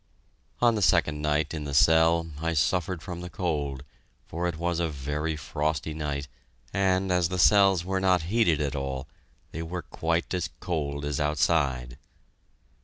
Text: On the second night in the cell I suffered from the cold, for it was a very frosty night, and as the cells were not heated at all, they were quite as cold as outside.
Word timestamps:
On 0.63 0.73
the 0.73 0.81
second 0.81 1.21
night 1.21 1.53
in 1.53 1.63
the 1.65 1.75
cell 1.75 2.25
I 2.41 2.53
suffered 2.53 3.03
from 3.03 3.21
the 3.21 3.29
cold, 3.29 3.83
for 4.25 4.47
it 4.47 4.57
was 4.57 4.79
a 4.79 4.89
very 4.89 5.35
frosty 5.35 5.93
night, 5.93 6.27
and 6.73 7.11
as 7.11 7.29
the 7.29 7.37
cells 7.37 7.85
were 7.85 7.99
not 7.99 8.23
heated 8.23 8.61
at 8.61 8.75
all, 8.75 9.07
they 9.51 9.61
were 9.61 9.83
quite 9.83 10.33
as 10.33 10.49
cold 10.59 11.05
as 11.05 11.19
outside. 11.19 11.99